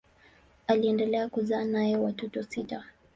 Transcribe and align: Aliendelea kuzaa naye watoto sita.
Aliendelea 0.67 1.29
kuzaa 1.29 1.63
naye 1.63 1.97
watoto 1.97 2.43
sita. 2.43 2.83